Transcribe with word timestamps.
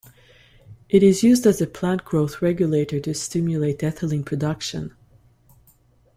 It 0.89 1.03
is 1.03 1.21
used 1.21 1.45
as 1.45 1.61
a 1.61 1.67
plant 1.67 2.05
growth 2.05 2.41
regulator 2.41 2.99
to 3.01 3.13
stimulate 3.13 3.81
ethylene 3.83 4.25
production. 4.25 4.95